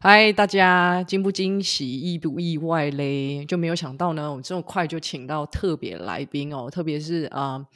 [0.00, 3.44] 嗨，大家惊不惊喜，意不意外嘞？
[3.44, 7.66] 就没有想到呢，我这么快就请到特别来宾哦，特别是啊，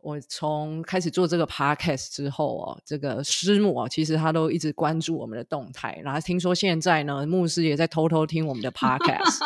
[0.00, 9.38] 我从开始做这个 podcast 之后哦，这个师母啊，其实他都一直关注我们的动态，然后听说现在呢，牧师也在偷偷听我们的 podcast。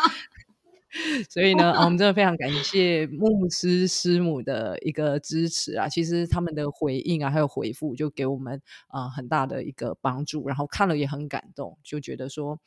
[1.28, 5.88] 所以呢，我们真的非常感谢牧师师母的一个支持啊！
[5.88, 10.46] 其实他们的回应啊，还有回复，就给我们啊很大的一个帮助。
[10.46, 12.58] 然后看了也很感动，就觉得说，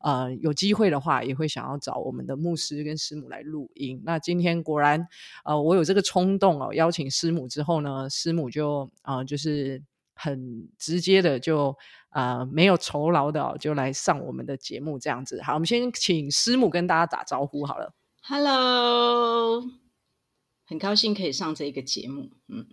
[0.00, 4.00] 呃，有机会的话，也会想要找我们的牧师跟师母来录音。
[4.04, 5.06] 那今天果然，
[5.44, 9.82] 呃，我有这个冲动哦，邀请师母之后呢，师母就啊，就是
[10.16, 11.76] 很直接的就。
[12.10, 15.42] 啊，没有酬劳的就来上我们的节目，这样子。
[15.42, 17.92] 好，我们先请师母跟大家打招呼好了。
[18.22, 19.62] Hello，
[20.64, 22.30] 很高兴可以上这个节目。
[22.48, 22.66] 嗯，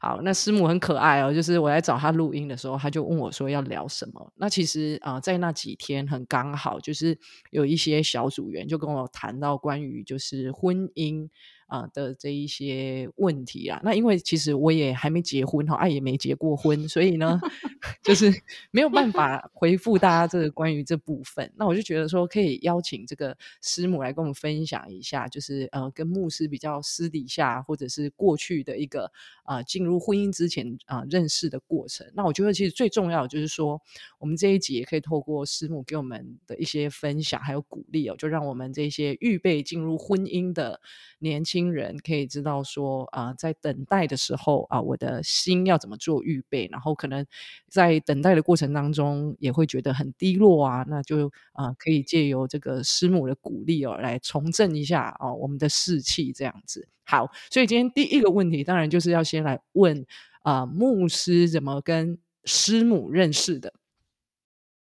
[0.00, 4.32] 好，那师母很可爱哦，就是我来找他录音的时候，他就问我说要聊什么。
[4.36, 7.18] 那其实啊，在那几天很刚好，就是
[7.50, 11.28] 有一些小组员就跟我谈到关于就是婚姻。
[11.66, 17.40] 啊的这一些问题啊，那因为其实我也还没结婚哈，爱也没结过婚，所以呢
[18.02, 18.32] 就是
[18.70, 21.52] 没有办法回复大家这个关于这部分。
[21.56, 29.10] 那我就觉得说，可以邀请这个师母来跟我们分享一下，就是呃，跟牧师比较私底下或者是过去的一个
[29.44, 32.06] 啊，进入婚姻之前啊认识的过程。
[32.14, 33.80] 那我觉得其实最重要的就是说，
[34.18, 40.80] 我们这一集也可以透过师母给我们的一些分享还有鼓励哦，就让我们这些预备进入婚姻的
[41.18, 41.55] 年轻。
[41.56, 46.68] 新人可以知道说啊，在等待的时候啊，我的心要怎么做预备？
[46.70, 47.24] 然后可能
[47.66, 50.84] 在等待的过程当中，也会觉得很低落啊。
[50.86, 56.86] 那就啊，可以借由这个师母的鼓励哦，来重振一下哦我们的士气，这样子。
[57.04, 60.04] 好，所以今天第一个问题，当然就是要先来问
[60.42, 63.72] 啊，牧师怎么跟师母认识的？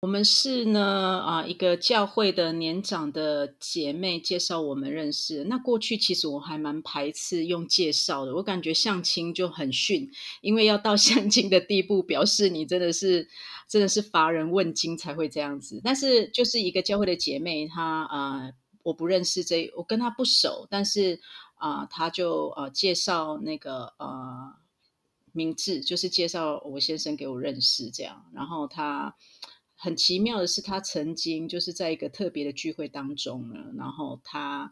[0.02, 5.44] 我们是呢啊，一个教会的年长的姐妹介绍我们认识。
[5.44, 10.11] 那过去其实我还蛮排斥用介绍的，我感觉相亲就很逊，
[10.42, 13.30] 因为要到 相亲的地步，表示你真的是
[13.67, 15.80] 真的是乏人问津才会这样子。
[15.84, 18.52] 但是就是一个教会的姐妹，她啊，
[18.82, 21.20] 我不认识这，我跟她不熟，但是
[21.60, 24.56] 啊，她就呃介绍那个呃
[25.32, 29.16] 名字，就是介绍我先生给我认识这样，然后她。
[29.83, 34.71] 很奇妙的是，他曾经就是在一个特别的聚会当中呢，然后他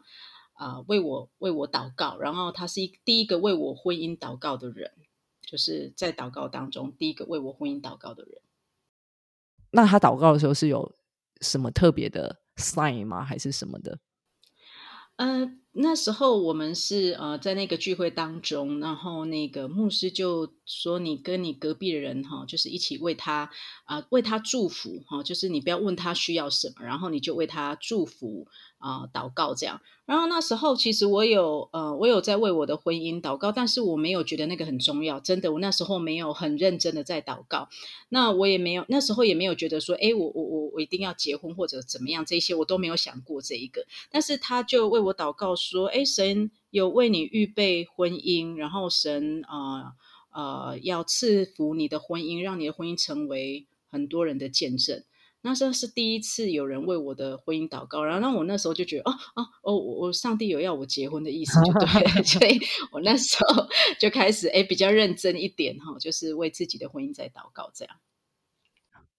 [0.52, 4.92] 啊为我为我祷告，然后他是一第一个为我婚姻祷告的人，
[5.42, 8.40] 就是在祷告当中第一个为我婚姻祷告的人。
[9.72, 10.94] 那他祷告的时候是有
[11.40, 13.24] 什么特别的 sign 吗？
[13.24, 13.98] 还是什么的？
[15.16, 15.60] 嗯。
[15.72, 23.48] 那时候我们是呃在那个聚会当中，然后那个牧师就说：“你跟你隔壁的人哈，就是一起为他
[23.84, 28.48] 啊为他祝福哈，就是你不要问他需要什么，然后你就为他祝福
[28.78, 37.68] 啊祷告这样。”然后那时候其实我有呃我有在为我的婚姻祷告，但是我没有觉得那个很重要，真的，我那时候没有很认真的在祷告。
[38.08, 43.86] 那我也没有那时候也没有觉得说，哎，我我我我一定要结婚或者怎么样，这些我都没有想过这一个。
[44.10, 45.54] 但是他就为我祷告。
[45.60, 49.92] 说，哎，神有为你预备婚姻，然后神啊
[50.32, 55.04] 呃要赐福你的婚姻，让你的婚姻成为很多人的见证。
[55.42, 62.60] 那时候是第一次有人为我的婚姻祷告，然后那我那时候就觉得，哦哦哦，我上帝有要我结婚的意思，就对了， 所以
[62.92, 63.66] 我那时候
[63.98, 67.96] 就开始哎比较认真一点哈，就是为自己的婚姻在祷告这样。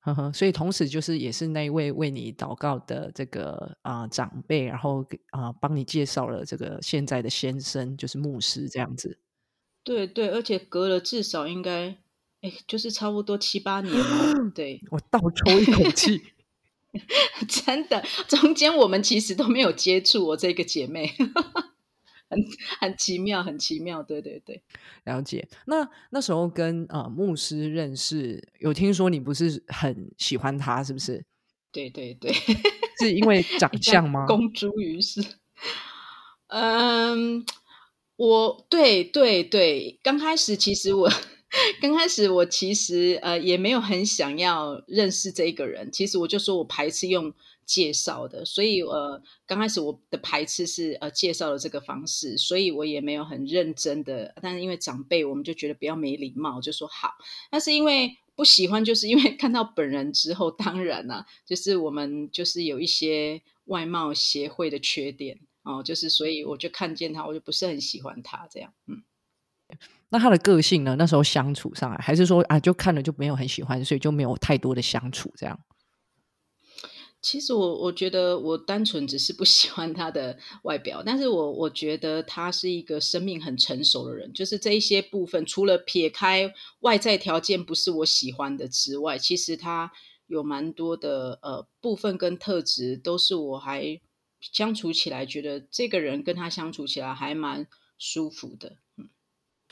[0.01, 9.19] 呵呵，所以同时就是也是那位为你祷告的这个啊长辈，然后啊帮你介绍了这个现在的先生，就是牧师这样子。
[9.83, 11.97] 对对，而且隔了至少应该
[12.41, 14.33] 哎，就是差不多七八年了。
[14.53, 16.21] 对我倒抽一口气，
[17.47, 21.13] 真的，中间我们其实都没有接触我这个姐妹。
[22.31, 22.39] 很
[22.79, 24.63] 很奇妙，很奇妙，对对对，
[25.03, 25.47] 了解。
[25.65, 31.23] 那那时候跟呃牧师认识，有听说你不是很喜欢他，是不是？
[31.71, 32.33] 对对对，
[32.99, 34.25] 是因为长 相吗？
[34.25, 35.21] 公诸于世。
[36.47, 37.45] 嗯，
[38.15, 41.09] 我对对对，刚开始其实我
[41.81, 47.33] 刚开始我其实呃也没有很想要认识这个人，其实我就说我排斥用。
[47.65, 54.33] 介绍的，所以呃，刚开始我的排斥是呃介绍的这个方式，所以我也没有很认真的。
[54.41, 57.11] 但是因为长辈，我们就觉得比较没礼貌，就说好。
[57.49, 68.73] 但是因为不喜欢，就是因为 看到本人之后，当然啦，就是我们就是有一些外貌协会的缺点哦，就是所以我就看见他，我就不是很喜欢他这样。
[68.87, 69.03] 嗯，
[70.09, 70.95] 那他的个性呢？
[70.97, 75.59] 那时候相处上来，还是说啊，就看了就没有很喜欢，所以就没有太多的相处这样。
[77.21, 89.91] 其实我我觉得我单纯只是不 喜欢他的外表，但是我我觉得他是一个生命很成熟的人，就是这一些部分，除了撇开外在条件不是我喜欢的之外，其实他
[90.27, 94.01] 有蛮多的呃部分跟特质都是我还
[94.39, 97.67] 相处起来觉得这个人跟他相处起来还蛮
[97.99, 98.77] 舒服的。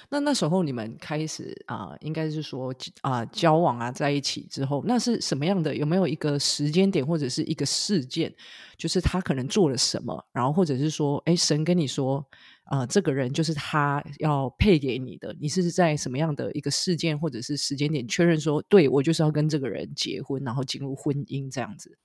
[0.09, 5.75] 那那时候你们开始啊、应该是说啊、交往啊，在一起之后，那是什么样的？
[5.75, 8.33] 有没有一个时间点或者是一个事件，
[8.77, 12.25] 就是他可能做了什么，然后或者是说，哎，神跟你说，
[12.65, 21.97] 啊、这个人就是他要配给你的，你是在什么样的一个事件或者是时间点确认说，对我就是要跟这个人结婚，然后进入婚姻这样子？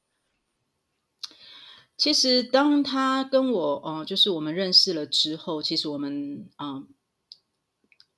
[1.97, 6.89] 其实当他跟我呃，就是我们认识了之后，其实我们嗯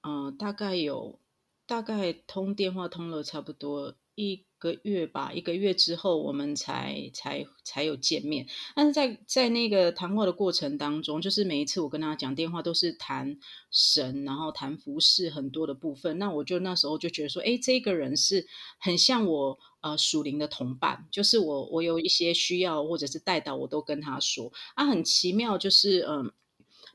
[0.06, 1.18] 嗯、大概有
[1.66, 8.46] 大概通电话通了差不多一个月吧，一个月之后我们才才才有见面。
[8.76, 13.36] 但是在在那个谈话的过程当中，就是每一次我跟他讲电话都是谈
[13.72, 16.18] 神，然后谈服饰很多的部分。
[16.18, 18.46] 那我就那时候就觉得说，哎，这个人是
[18.78, 24.52] 很像我呃属灵的同伴，就是我我有一些需要或者是带到，我都跟他说。
[24.76, 26.32] 啊，很奇妙，就是嗯。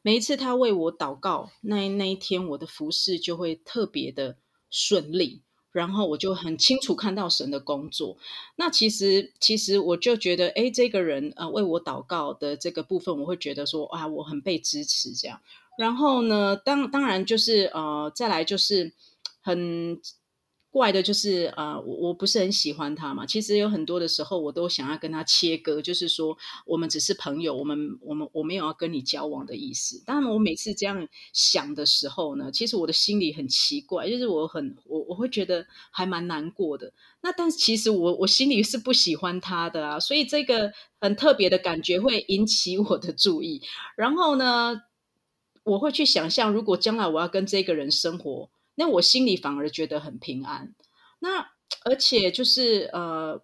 [0.02, 4.38] 每一次他为我祷告，那那一天我的服饰就会特别的
[4.70, 8.18] 顺利，然后我就很清楚看到神的工作。
[8.56, 15.40] 那其实，其实我就觉得，哎，这个人呃为我祷告的这个部分，我会觉得说，啊，我很被支持这样。
[15.78, 18.94] 然后呢，当当然就是呃，再来就是
[19.42, 20.02] 很
[20.72, 23.26] 怪的，就是呃，我我不是很喜欢他嘛。
[23.26, 30.02] 其实有很多的时候，我都想要跟他切割，就是说我们只是朋友，我们我们我没有要跟你交往的意思。
[30.06, 36.94] 当然，我每次这样想的时候呢，其实我的心里很奇怪，就是我很我我会觉得还蛮难过的。
[37.22, 40.72] 那但是其实我我心里是不喜欢他的啊，所以这个
[41.02, 43.62] 很特别的感觉会引起我的注意。
[43.98, 44.82] 然后呢，
[45.64, 48.50] 我会去想象，如果将来我要跟这个人生活，
[48.82, 50.74] 那我心里反而觉得很平安。
[51.20, 51.52] 那
[51.86, 53.40] 而且就是呃，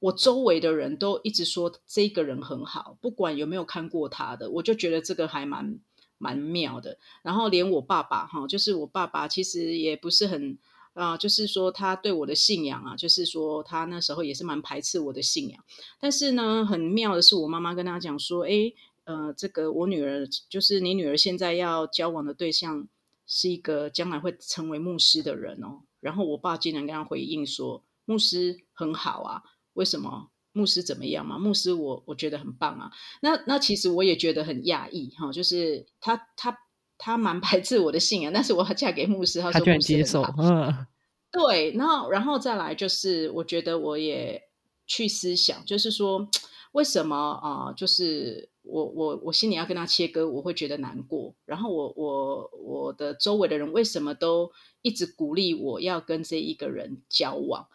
[0.00, 5.78] 我周围的人都一直说这个人很好，不管有没有看过他的，我就觉得这个还蛮
[6.18, 6.98] 蛮妙的。
[7.22, 10.58] 然后连我爸爸哈，就是我爸爸其实也不是很
[10.92, 15.64] 啊、就是说他对我的信仰啊，就是说他那时候也是蛮排斥我的信仰。
[16.00, 22.88] 但是呢，很妙的是，我妈妈跟他讲说，诶，呃，这个我女儿就是你女儿现在要交往的对象
[23.30, 25.84] 是一个将来会成为牧师的人哦。
[26.00, 29.42] 然后我爸竟然跟他回应说，牧师很好啊，
[29.74, 30.30] 为什么？
[30.52, 31.38] 牧师怎么样嘛？
[31.38, 32.90] 牧师我我觉得很棒啊。
[33.22, 36.58] 那那其实我也觉得很讶异哈，就是他他
[36.98, 40.86] 他蛮排斥我的信仰，但是我要嫁给牧师，他他说牧师居然接受，嗯，
[41.30, 44.42] 对，然后然后再来就是，我觉得我也
[44.88, 46.28] 去思想，就是说
[46.72, 51.34] 为什么啊、呃就是我我我心里要跟他切割，我会觉得难过。
[51.44, 54.52] 然后我我我的周围的人为什么都
[54.82, 57.66] 一直鼓励我要跟这一个人交往？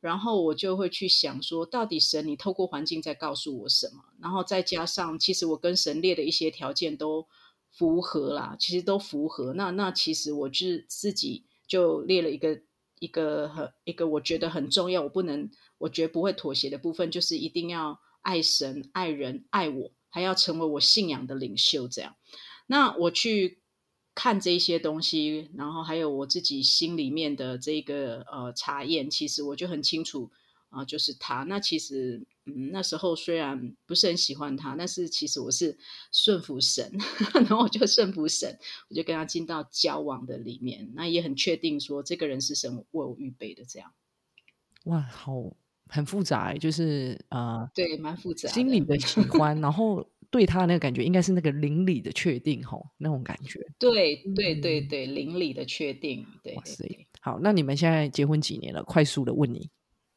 [0.00, 4.02] 然后我就会去想说，到底神你透过环境在告诉我什么？
[4.20, 7.26] 然后再加上，其实我跟神列的一些条件都
[7.70, 9.52] 符合啦，其实都符合。
[9.54, 12.60] 那那其实我就是自己就列了一个
[12.98, 15.48] 一个很一个我觉得很重要，我不能
[15.78, 21.88] 我绝不会妥协的部分，就是一定要爱神、爱人、爱我，还要成为我信仰的领袖。
[21.88, 22.14] 这样，
[22.68, 23.60] 那我去
[24.14, 30.30] 看这些东西，然后还有我自己心里面的这个呃查验，其实我就很清楚
[30.68, 31.42] 啊、就是他。
[31.42, 35.78] 那其实嗯，那时候虽然不是很喜欢他，但是其实我是
[36.12, 36.90] 顺服神，
[37.34, 43.92] 然后我就顺服神，我就跟他进到交往的里面，那也很确定说这个人是神为我预备的，这样
[44.84, 45.54] 哇，好
[45.92, 48.48] 很复杂欸，就是呃，对，蛮复杂。
[48.48, 53.60] 心里的喜 欢，然后对他那个感觉应该是那个邻里的确定吼，那种感觉。
[53.78, 56.56] 对对对嗯对，邻里的确定，对
[57.20, 58.82] 好，那你们现在结婚几年了？
[58.84, 59.68] 快速的问你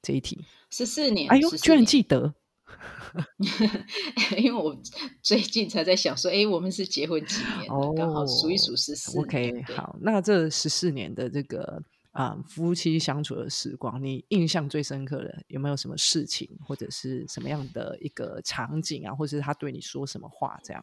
[0.01, 0.45] 这一题。
[0.69, 2.33] 十四年，哎呦，居然年记得，
[4.37, 4.75] 因为我
[5.21, 7.93] 最近才在想说，哎，我们是结婚几年了？
[7.93, 9.63] 刚好数一数十四 OK，年。
[9.65, 11.81] 好，那这十四年的这个
[12.15, 20.81] 啊、夫妻相处的时光，你印象最深刻的有没有什么事情，或者是什么样的一个场景啊，或者是他对你说什么话这样？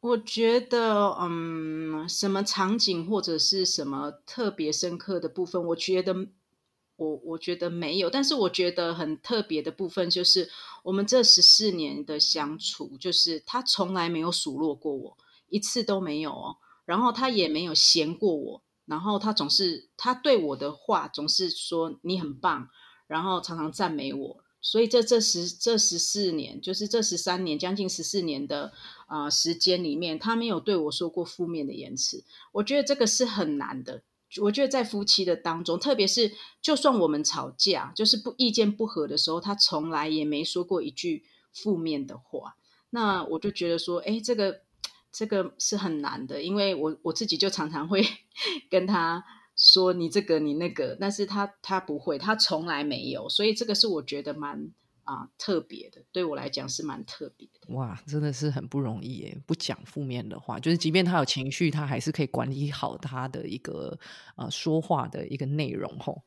[0.00, 6.26] 我觉得，嗯，什么场景或者是什么特别深刻的部分，我觉得
[6.96, 10.50] 我我觉得没有，但是我觉得很特别的部分就是
[10.82, 15.16] 我们这十四年的相处，就是他从来没有数落过我，
[15.50, 22.68] 一次都没有哦，然后他也没有嫌过我，然后他总是他对我的话总是说你很棒，
[23.06, 24.44] 然后常常赞美我。
[24.60, 28.72] 所以这这十这十四年，就是这十三年，将近十四年的
[29.06, 32.24] 啊、时间里面，他没有对我说过负面的言辞。
[32.52, 34.02] 我觉得这个是很难的。
[34.40, 42.56] 我觉得在夫妻的当中，特别是就算我们吵架，就是不意见不合的时候，他从来也没说过一句负面的话。
[42.88, 44.62] 那我就觉得说，哎，这个
[45.14, 48.02] 这个是很难的，因为我我自己就常常会
[48.68, 49.24] 跟他
[49.56, 54.72] 说你这个你那个，但是他他不会，他从来没有，所以这个是我觉得蛮
[55.04, 57.74] 啊、特别的，对我来讲是蛮特别的。
[57.74, 59.38] 哇，真的是很不容易耶！
[59.46, 63.98] 不讲负面的话，就是即便他有情绪，他还是可以管理好他的一个
[64.36, 66.22] 呃说话的一个内容吼。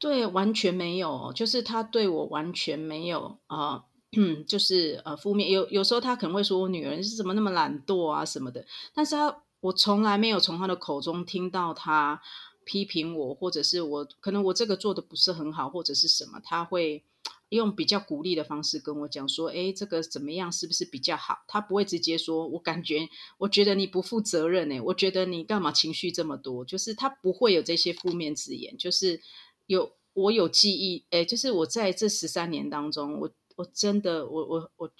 [0.00, 3.84] 对，完全没有，就是他对我完全没有啊、呃
[4.46, 5.50] 就是呃负面。
[5.50, 12.20] 有有时候他可能会说我女儿是怎么那么懒惰啊什么的，但是他我从来没有从他的口中听到他
[12.64, 17.02] 批评我，或者是我可能我这个做的不是很好，或者是什么，他会
[17.48, 21.38] 用比较鼓励的方式跟我讲说，诶，这个怎么样，是不是比较好？
[21.48, 26.64] 他不会直接说，我感觉我觉得你不负责任诶，我觉得你干嘛情绪这么多？
[26.64, 29.20] 就是他不会有这些负面字眼，就是
[29.66, 34.90] 有我有记忆，诶，就是我在这十三年当中，我我真的我我我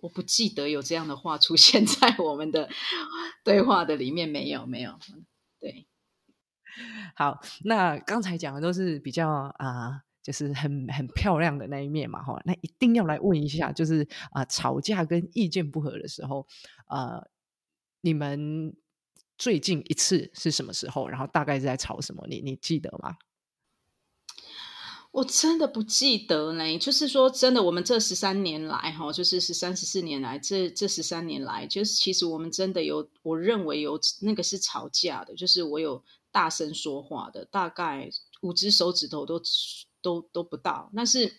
[0.00, 2.68] 我不记得有这样的话出现 在我们的
[3.42, 4.98] 对话的里面，没有没有，
[5.58, 5.86] 对。
[7.16, 9.28] 好，那刚才讲的都是比较
[9.58, 12.38] 啊、就是很很漂亮的那一面嘛，哈。
[12.44, 16.46] 那一定要来问一下，就是啊、吵架跟意见不合的时候，
[16.88, 17.26] 呃，
[18.02, 18.76] 你们
[19.38, 21.08] 最近一次是什么时候？
[21.08, 22.26] 然后大概是在吵什么？
[22.28, 23.16] 你你记得吗？
[25.12, 38.08] 我真的不记得呢，就是说，真的，我们这十三年来，哈，就是十三十四年来，这这十三年来，就是其实我们真的有，我认为有那个是吵架的，就是我有大声说话的，大概
[38.40, 39.38] 五只手指头都
[40.00, 41.30] 都都不到，但是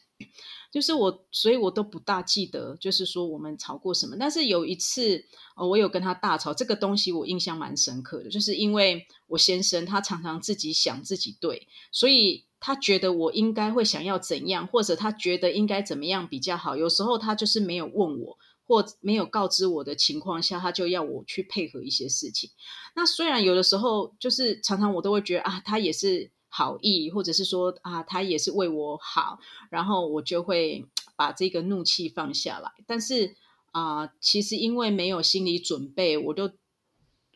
[0.71, 4.15] 就是我，所以我都不大记得，就是说我们吵过什么。
[4.19, 5.25] 但是有一次，
[5.55, 16.77] 我有跟他大吵，这个东西我印象蛮深刻的，就是因为我先生他常常自己想自己对，所以他觉得我应该会想要怎样，或者他觉得应该怎么样比较好。
[16.77, 22.49] 有时候他就是没有问我，或没有告知我的情况下，他就要我去配合一些事情。
[22.95, 29.39] 那虽然有的时候就是常常我都会觉得啊，他也是好意，或者是说啊，他也是为我好，
[29.69, 30.85] 然后我就会
[31.17, 32.71] 把这个怒气放下来。
[32.87, 33.35] 但是
[33.73, 36.51] 啊、其实因为没有心理准备，我就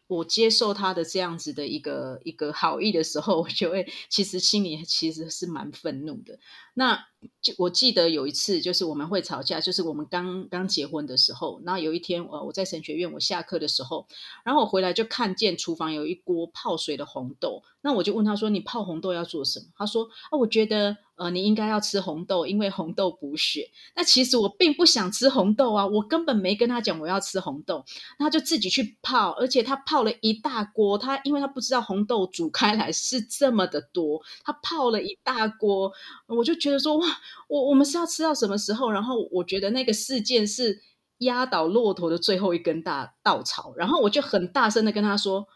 [0.08, 6.40] 我接受他的这样子的一个一个好意的时候，我就会其实心里其实是蛮愤怒的。
[6.74, 7.08] 那
[7.42, 11.60] 就我记得有一次，就是我们会吵架，就是我们刚刚结婚的时候。
[11.66, 14.08] 然后有一天，呃，我在神学院，我下课的时候，
[14.44, 17.64] 然后我回来就看见厨房有一锅泡水的红豆。
[17.82, 27.86] 那我就问他说：“你泡红豆要做什么？”他说：“啊，我觉得呃，你应该要吃红豆，因为红豆补血。”那其实我并不想吃红豆啊，我根本没跟他讲我要吃红豆，
[28.20, 30.98] 他就自己去泡，而且他泡了一大锅。
[30.98, 35.94] 他因为他不知道红豆煮开来是这么的多，他泡了一大锅。
[36.26, 37.07] 我就觉得说，哇，
[37.48, 38.92] 我我们是要吃到什么时候？
[38.92, 40.80] 然后我觉得那个事件是
[41.20, 43.74] 压倒骆驼的最后一根大稻草。
[43.76, 45.48] 然后我就很大声的跟他说。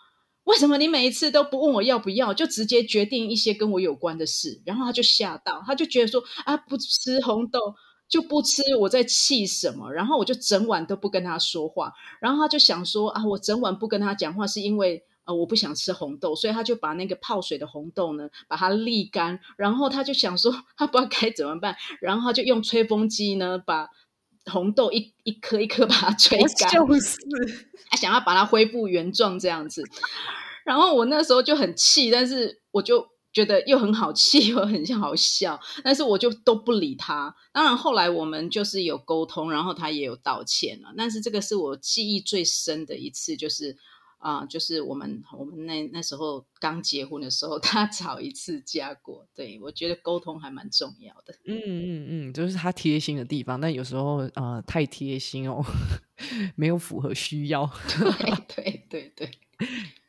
[0.43, 4.60] 为什么你每一次都不问我要不要，就直接决定一些跟我有关的事？
[4.65, 7.60] 然后他就吓到，他就觉得说啊，不吃红豆
[8.10, 9.91] 就不吃，我在气什么？
[9.93, 23.90] 然后我就整晚都不跟他说话，然后他就想说啊，我整晚不跟他讲话是因为呃我不想吃红豆，所以他就把那个泡水的红豆呢把它沥干，然后他就想说他不知道该怎么办，然后他就用吹风机呢把
[24.46, 27.18] 红豆一一颗一颗把它吹干，就是
[27.90, 29.84] 他想要把它恢复原状这样子。
[30.63, 37.36] 然后我那时候就很气，但是我就觉得又很好气，又很像好笑，但是我就都不理他。
[37.51, 40.94] 当然后来我们就是有沟通，然后他也有道歉了。
[40.98, 43.78] 但是这个是我记忆最深的一次，就是
[44.22, 49.25] 啊、就是我们我们那那时候刚结婚的时候， 他吵一次架过。
[49.36, 51.34] 对我觉得沟通还蛮重要的。
[51.46, 55.63] 嗯嗯嗯，就是他贴心的地方，但有时候呃太贴心哦，
[56.56, 57.70] 没有符合需要。
[57.98, 59.32] 对对对对。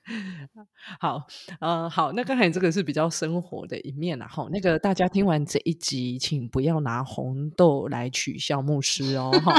[1.01, 1.27] 好，
[1.61, 4.47] 呃，好，那刚才这个是比较生活的一面啦，哈。
[4.51, 9.55] 那个大家听完这一集，请不要拿红豆来取笑牧师哦，哈。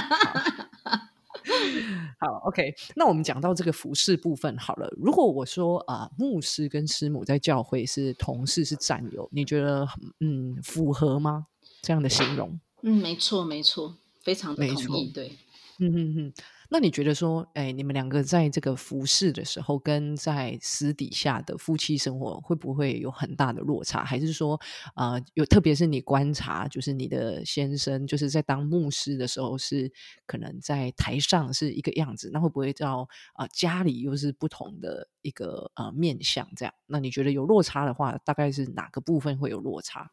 [2.19, 4.87] 好 好，OK，那我们讲到这个服饰部分好了。
[4.97, 9.87] 如果我说啊、呃牧师跟师母在教会是同事是战友，你觉得
[10.19, 11.47] 嗯符合吗？
[11.81, 12.59] 这样的形容？
[12.81, 15.07] 嗯，没错没错，非常同意。
[15.13, 15.37] 对，
[15.79, 16.33] 嗯嗯嗯，
[16.69, 24.03] 那你觉得说，哎，你们两个在这个服侍的时候，跟在私底下的夫妻生活，会不会有很大的落差？
[24.03, 24.59] 还是说，
[24.95, 29.91] 啊，有特别是你观察，就是你的先生，就是在当牧师的时候，是
[30.25, 36.47] 可能在台上是一个样子，那会不会到啊家里又是不同的一个呃面相？
[36.55, 40.11] 这样，那你觉得有落差的话，大概是哪个部分会有落差？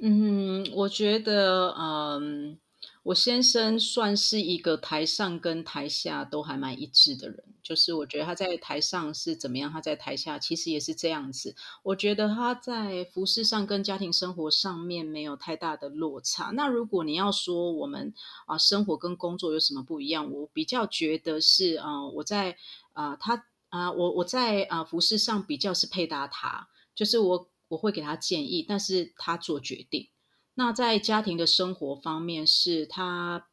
[0.00, 2.58] 嗯，我觉得，嗯。
[3.02, 11.54] 我先生算是一个台上跟台下都还蛮一致的人，就是我觉得他在台上是怎么样，他在台下其实也是这样子。
[11.82, 16.50] 我觉得他在服饰上跟家庭生活上面没有太大的落差。
[16.54, 18.14] 那如果你要说我们
[18.46, 22.56] 啊生活跟工作有什么不一样，我比较觉得是啊我在
[22.94, 30.08] 啊他啊我我在啊服饰上比较是配搭他，就是我我会给他建议，但是他做决定。
[30.54, 33.48] 那在家庭的生活方面，是他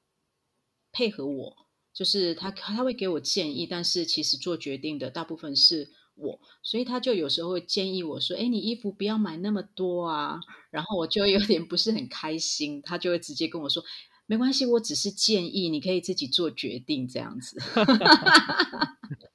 [0.91, 10.39] 配合我，就是他他会给我建议，但是其实做决定的大部分是我，所以他就有时候会建议我说：“哎，你衣服不要买那么多啊。”
[10.69, 13.83] 然后我就有点不是很开心，他就会直接跟我说
[14.27, 17.57] ：“没关系，我只是建议，你可以自己做决定。”这样子。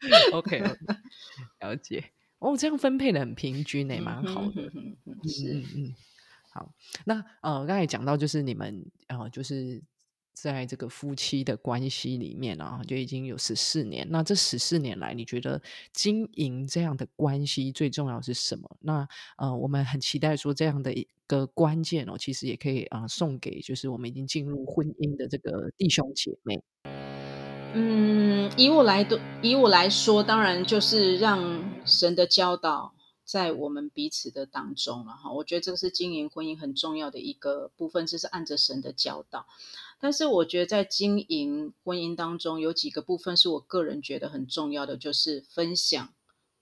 [0.33, 0.63] OK，
[1.61, 2.13] 了解。
[2.39, 4.63] 哦，这样分配的很平均诶，蛮好的。
[5.27, 5.95] 是，嗯嗯。
[6.57, 6.73] 好，
[7.05, 9.83] 那呃，刚才讲到就是你们呃，就是
[10.33, 14.07] 在这个夫妻的关系里面啊，就已经有十四年。
[14.09, 15.61] 那这十四年来，你觉得
[15.93, 18.75] 经营这样的关系最重要是什么？
[18.81, 26.59] 那呃，我们很期待说这样的一个关键哦，其实也可以啊，送给就是我们已经进入婚姻的这个弟兄姐妹。
[27.75, 29.07] 嗯，以我来，
[29.43, 32.96] 以我来说，当然就是让神的教导。
[33.27, 39.47] 在我们彼此的当中了哈，我觉得这个是经营婚姻很重要的一个部分，就是按着神的教导。
[39.99, 46.15] 但是我觉得在经营婚姻当中，有几个部分是我个人觉得很重要的，就是分享、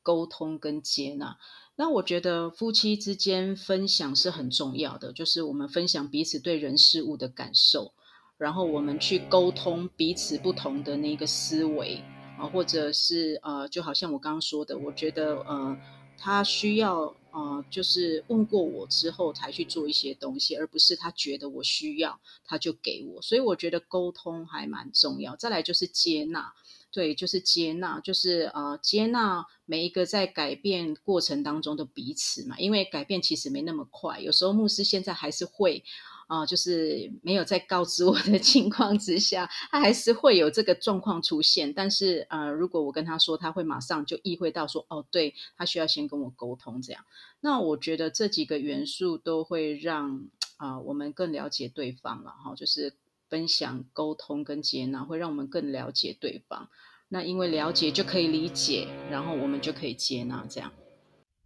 [0.03, 1.37] 沟通跟接纳。
[1.77, 7.93] 那我觉得夫妻之间分享是很重要的，就是我们分享彼此对人事物的感受，
[8.39, 12.03] 然后我们去沟通彼此不同的那个思维
[12.39, 15.77] 啊，或者是呃，就好像我刚刚说的，我觉得呃。
[16.25, 23.21] 他需要呃，就是问过我之后才去做一些东西，而不是他觉得我需要他就给我。
[23.21, 25.37] 所以我觉得沟通还蛮重要。
[25.37, 26.55] 再来就是接纳，
[26.91, 32.59] 对，就是接纳，就是呃，接纳每一个在改变过程当中的彼此嘛。
[32.59, 35.85] 因为改变其实没那么快，有时候牧师现在还是会。
[36.27, 41.73] 啊，就是没有在告知我的 情况之下，他还是会有这个状况出现。
[41.73, 47.05] 但是，呃，如果我跟他说，他会马上就意会到说，哦，对他需要先跟我沟通这样。
[47.41, 52.95] 那我觉得这几个元素都会让啊我们更了解对方了哈，就是
[53.29, 56.69] 分享、沟通跟接纳，会让我们更了解对方。
[57.09, 60.73] 那因为了解就可以理解，然后我们就可以接纳这样。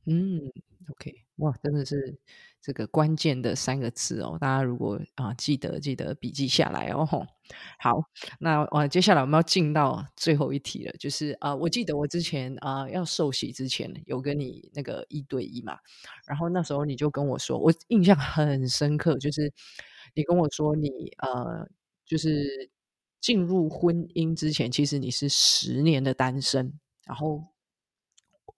[0.06, 0.50] 嗯
[0.90, 2.16] ，OK，哇，真的是。
[2.60, 7.06] 这个关键的三个字哦，大家如果啊记得记得笔记下来哦。
[7.78, 8.02] 好，
[8.40, 15.78] 那呃接下来我们要进到最后一题了，就是啊，我记得我之前啊要受洗之前有跟你那个一对一嘛，
[16.26, 19.52] 然后那时候你就跟我说，我印象很深刻，就是
[20.14, 21.66] 你跟我说你呃
[22.04, 22.70] 就是
[23.20, 27.44] 进入婚姻之前，其实你是十年的单身，然后。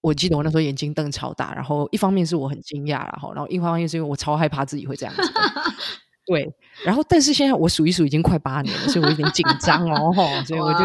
[0.01, 5.23] 我记得我那时候眼睛瞪超大，然后一方面是我很惊讶然后然后一方面是因为我超害怕自己会这样子。
[6.27, 6.49] 对，
[6.85, 10.13] 然后但是现在我数一数已经快八年了，所以我有点紧张哦，
[10.47, 10.79] 所以我就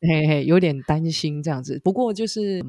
[0.00, 1.80] 嘿嘿有点担心这样子。
[1.84, 2.64] 不过就是。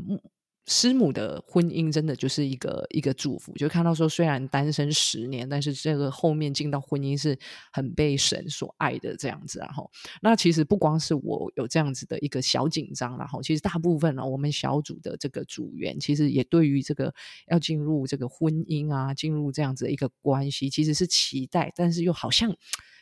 [0.65, 7.37] 师母的婚姻真的就是一个一个祝福，就看到说虽然单身十年，但是这个后面进到婚姻是
[7.71, 9.59] 很被神所爱的这样子。
[9.59, 17.13] 然后，那其实不光是我有这样子的一个小紧张，然后其实大部分呢，我们小组的这个组员其实也对于这个
[17.47, 22.55] 要进入这个婚姻啊，进入这样子一个关系，其实是期待，但是又好像。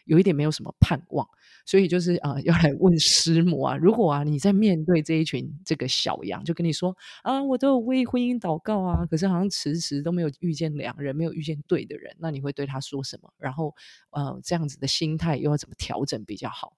[0.06, 1.28] 有一点没有什么盼望，
[1.66, 13.34] 所以就是啊，要来问师母啊，如果啊你在面对这一群这个小羊，就跟你说啊，我都有为婚姻祷告啊，可是好像迟迟都没有遇见良人，没有遇见对的人，那你会对他说什么？
[13.38, 13.76] 然后
[14.12, 16.78] 呃，这样子的心态又要怎么调整比较好？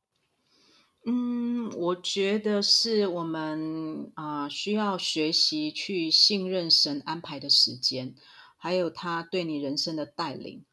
[1.05, 8.15] 嗯，我觉得是我们啊需要学习去信任神安排的时间，
[8.57, 10.63] 还有他对你人生的带领。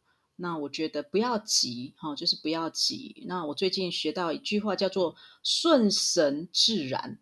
[0.40, 3.24] 那我觉得不要急，哈，就是不要急。
[3.26, 7.18] 那我最近学到一句话，叫做“顺神自然”，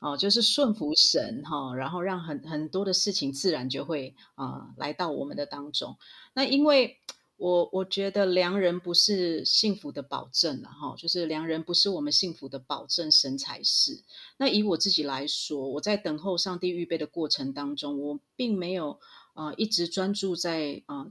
[0.00, 5.96] 哦，就是顺服神，哈，然后让很很多的事情自然就会啊来到我们的当中。
[6.34, 6.98] 那因为
[7.38, 14.02] 我我觉得良人不是幸福的保证了哈，就是良人不是我们幸福的保证，神才是。
[14.36, 18.98] 那以我自己来说，我在等候上帝预备的过程当中，我并没有
[19.34, 21.06] 呃一直专注在啊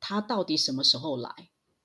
[0.00, 1.30] 他到底什么时候来，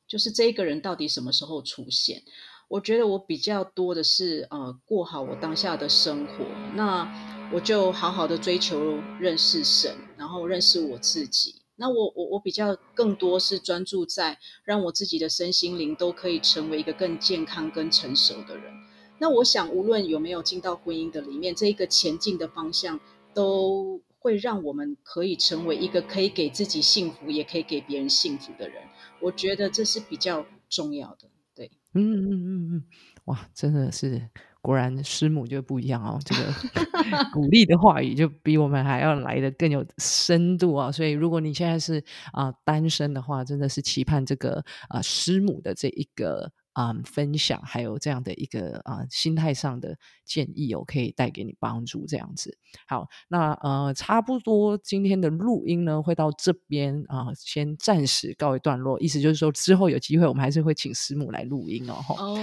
[0.07, 2.23] 就是这个人到底什么时候出现。
[2.69, 7.07] 我觉得我比较多的是呃过好我当下的生活，那
[7.53, 11.61] 我就好好的追求认识神，然后认识我自己。
[11.75, 18.71] 那我我我比较更多是专注在让我自己的身心灵都可以成为一个更健康、更成熟的人。
[19.19, 22.99] 那我想，无论有没有进到婚姻的里面，这一个前进的方向，
[23.33, 28.81] 都会让我们可以成为一个可以给自己幸福，也可以给别人幸福的人。
[29.19, 31.29] 我觉得这是比较重要的。
[31.53, 32.83] 对，嗯嗯嗯嗯，
[33.25, 34.29] 哇，真的是。
[34.61, 36.53] 果然师母就不一样哦，这个
[37.33, 40.89] 鼓励的话语就比我们还要来的更有深度啊！
[40.89, 46.53] 所以如果你现在是啊单身的话，真的是期盼这个啊师母的这一个。
[46.73, 52.05] 啊，分享还有这样的一个啊心态上的建议哦，可以带给你帮助。
[52.05, 52.57] 这样子，
[52.87, 58.99] 好，那呃，差不多今天的录音呢，会到这边啊，先暂时告一段落。
[58.99, 61.95] 意思就是说，之后有机会，我们还是会请师母来录音哦。
[62.09, 62.37] 哦，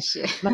[0.00, 0.26] 谢。
[0.42, 0.50] 那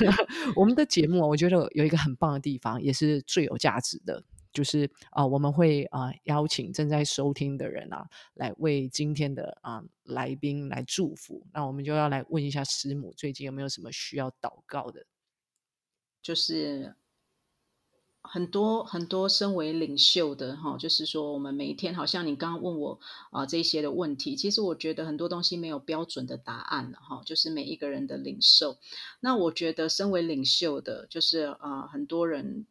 [0.54, 4.22] 我们的节目，我觉得有一个很棒的地方，也是最有价值的。
[4.54, 11.44] 就是啊，我们会啊邀请正在收听的人啊，来为今天的啊来宾来祝福。
[11.52, 15.04] 那我们就要来问一下师母，最近有没有什么需要祷告的？
[16.22, 16.94] 就是
[18.22, 23.00] 很多很多身为领袖的哈，就是说我们每一天，好像你刚刚问我
[23.32, 28.78] 啊这些的问题，其实我觉得很多东西没有标准的答案了哈，就是每一个人的领袖。
[29.18, 32.66] 那我觉得身为领袖的，就是啊很多人。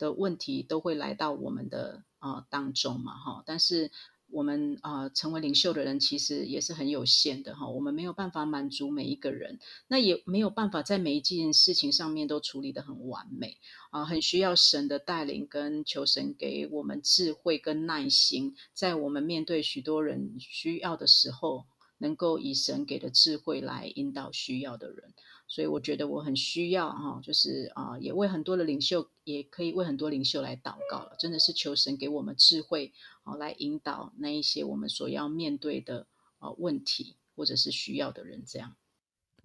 [0.00, 3.92] 的问题都会来到我们的啊当中嘛，哈，但是
[4.30, 9.58] 我们啊成为领袖的人其实也是很有限的哈，我们没有办法满足每一个人，
[9.88, 13.58] 那也没有办法在每一件事情上面都处理的很完美
[13.90, 21.66] 啊，很需要神的带领跟求神给我们智慧跟耐心，在我们面对许多人需要的时候，
[21.98, 25.12] 能够以神给的智慧来引导需要的人。
[25.50, 31.16] 所以我觉得我很需要哈，就是啊，也为很多的领袖，也可以为很多领袖来祷告了。
[31.18, 32.92] 真的是求神给我们智慧，
[33.24, 36.06] 好来引导那一些我们所要面对的
[36.38, 38.44] 啊问题，或者是需要的人。
[38.46, 38.76] 这样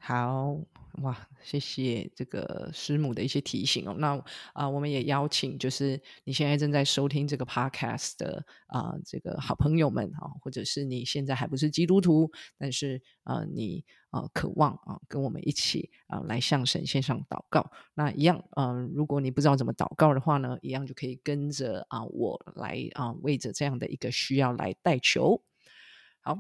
[0.08, 0.56] 好
[1.02, 3.96] 哇，谢谢这个师母的一些提醒哦。
[3.98, 13.84] 那啊，我们也邀请就是你现在正在收听这个 podcast 的啊这个好朋友们啊，或者是你现在还不是基督徒，但是啊你。
[14.12, 17.70] 啊，渴望啊，跟我们一起啊，来向神献上祷告。
[17.96, 25.44] 那一样，嗯，如果你不知道怎么祷告的话呢，一样就可以跟着啊，我来啊，为着这样的一个需要来代求。
[26.22, 26.39] 好，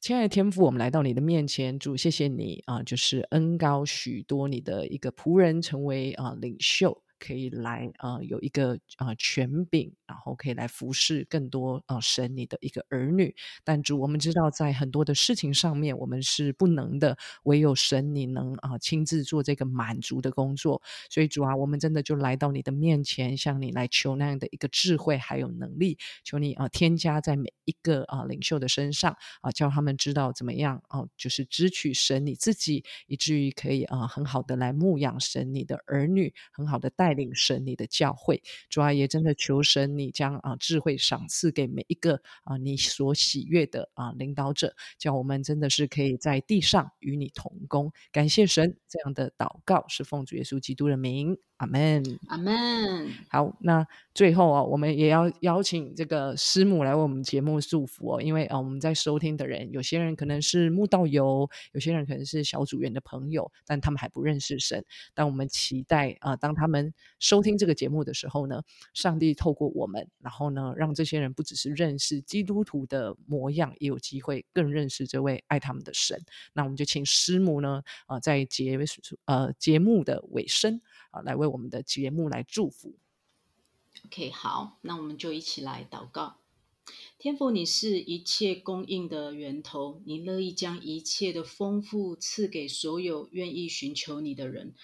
[0.00, 7.02] 亲爱的天父，我们来到你的面前，主，谢谢你啊，就是恩高许多你的一个仆人成为啊领袖。
[7.20, 13.32] 可以来啊，有一个啊权柄，然后可以来服侍更多啊神你的一个儿女。
[13.62, 20.80] 但主，我们知道在很多的事情上面，我们是不能的，唯有神你能啊亲自做这个满足的工作。
[21.10, 37.09] 所以主啊，我们真的就来到你的面前，向你来求那样的一个智慧还有能力，求你啊添加在每一个啊领袖的身上啊，叫他们知道怎么样啊，就是支取神你自己，以至于可以啊很好的来牧养神你的儿女，很好的带。
[37.10, 47.92] 带领神你的教会，主阿也真的求神你将啊智慧赏赐给每一个啊你所喜悦的啊领导者，叫我们真的是可以在地上与你同工。
[48.12, 51.36] 感谢神，这样的祷告是奉主耶稣基督的名。
[51.60, 52.54] 阿门，阿门。
[53.28, 58.22] 好，那最后啊，我们也要邀请这个师母来为我们节目祝福哦。
[58.22, 64.82] 因为啊，我们在收听的人，有些人可能是慕道友，有些人可能是小组员的朋友，但他们还不认识神。
[65.12, 68.62] 但我们期待啊，当他们收听这个节目的时候呢，
[68.94, 76.18] 上帝透过我们，然后呢，让这些人不只是认识基督徒的模样，也有机会更认识这位爱他们的神。
[76.54, 78.78] 那我们就请师母呢，啊，在节
[79.26, 80.80] 呃节目的尾声。
[81.10, 82.94] 啊，来为我们的节目来祝福。
[84.06, 86.38] OK，好，那我们就一起来祷告。
[87.18, 94.74] 天父，你是一切供应的源头，你乐意将一切的丰富赐给所有愿意寻求你的人。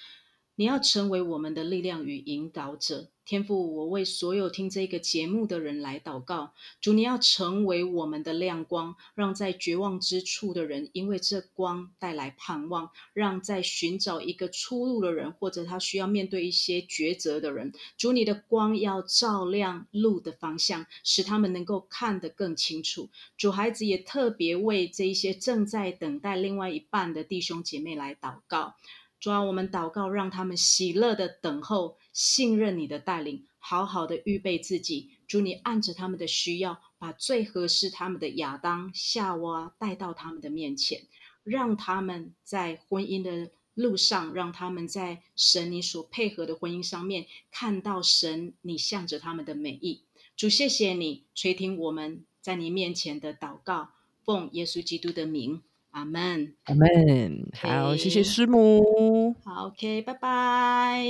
[0.56, 3.08] 你要成为我们的力量与引导者。
[3.26, 23.10] 天父，我为所有听这个节目的人来祷告，主，你要成为我们的亮光，让在绝望之处的人因为这光带来盼望，让在寻找一个出路的人，或者他需要面对一些抉择的人，主，你的光要照亮路的方向，使他们能够看得更清楚。
[23.36, 28.76] 主，孩子也特别为这一些正在等待另外一半的弟兄姐妹来祷告。
[29.18, 35.10] 主啊，我们祷告，让他们喜乐的等候，信任你的带领，好好的预备自己。
[35.26, 41.02] 主，你按着他们的需要，把最合适他们的亚当、夏娃带到他们的面前，
[41.42, 50.02] 让他们在婚姻的路上，让他们在神你所配合的婚姻上面，看到神你向着他们的美意。
[50.36, 53.90] 主，谢谢你垂听我们在你面前的祷告，
[54.22, 55.62] 奉耶稣基督的名。
[55.96, 57.48] 阿门，阿门。
[57.54, 59.34] 好，谢谢师母。
[59.42, 61.00] 好，OK，拜拜，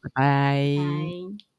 [0.00, 1.49] 拜拜。